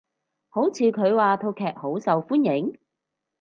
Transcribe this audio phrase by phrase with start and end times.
[0.49, 2.79] 好似話佢套劇好受歡迎？